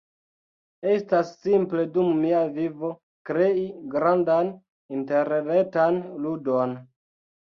[0.93, 2.89] estas simple dum mia vivo
[3.31, 3.61] krei
[3.95, 4.49] grandan
[5.01, 6.77] interretan ludon